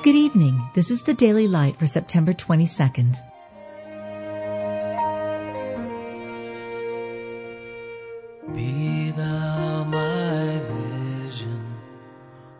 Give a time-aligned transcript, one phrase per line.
[0.00, 0.70] Good evening.
[0.74, 3.16] This is the Daily Light for September 22nd.
[8.54, 11.74] Be thou my vision,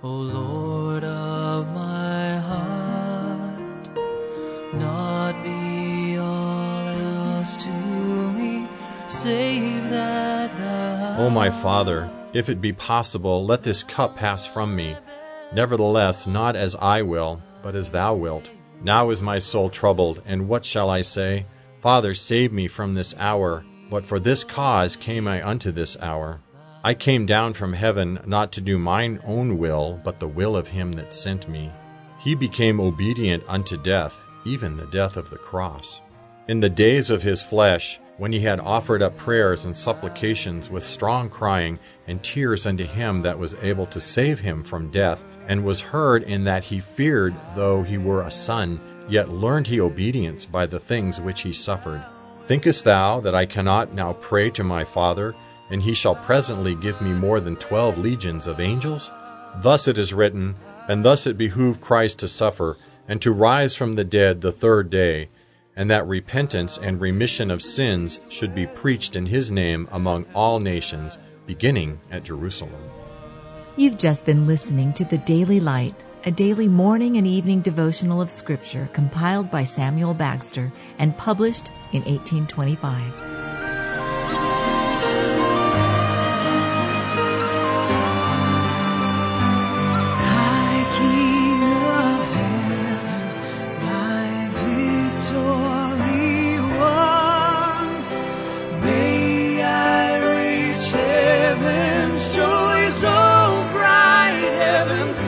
[0.02, 3.88] O Lord of my heart,
[4.74, 7.70] not be all else to
[8.32, 8.68] me,
[9.06, 11.18] save that thou.
[11.18, 14.96] O my Father, if it be possible, let this cup pass from me.
[15.52, 18.44] Nevertheless, not as I will, but as thou wilt.
[18.82, 21.46] Now is my soul troubled, and what shall I say?
[21.80, 23.64] Father, save me from this hour.
[23.90, 26.40] But for this cause came I unto this hour.
[26.84, 30.68] I came down from heaven not to do mine own will, but the will of
[30.68, 31.72] him that sent me.
[32.20, 36.00] He became obedient unto death, even the death of the cross.
[36.48, 40.84] In the days of his flesh, when he had offered up prayers and supplications with
[40.84, 45.64] strong crying and tears unto him that was able to save him from death, and
[45.64, 50.44] was heard in that he feared, though he were a son, yet learned he obedience
[50.44, 52.04] by the things which he suffered.
[52.44, 55.34] Thinkest thou that I cannot now pray to my Father,
[55.70, 59.10] and he shall presently give me more than twelve legions of angels?
[59.56, 60.54] Thus it is written,
[60.86, 62.76] and thus it behooved Christ to suffer,
[63.08, 65.30] and to rise from the dead the third day,
[65.76, 70.60] and that repentance and remission of sins should be preached in his name among all
[70.60, 72.90] nations, beginning at Jerusalem.
[73.78, 78.28] You've just been listening to the Daily Light, a daily morning and evening devotional of
[78.28, 83.14] Scripture compiled by Samuel Bagster and published in 1825.
[90.24, 95.67] High King of heaven, my victory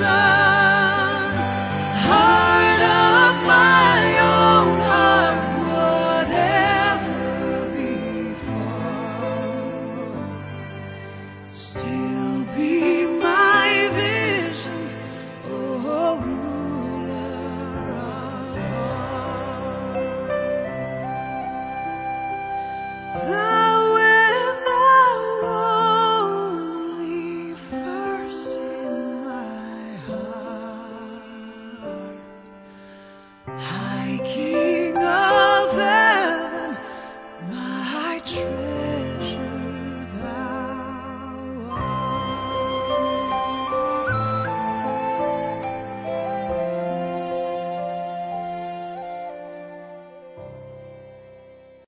[0.01, 0.40] sun.